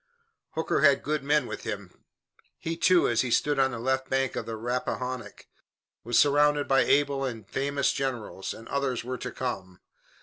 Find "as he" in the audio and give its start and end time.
3.07-3.29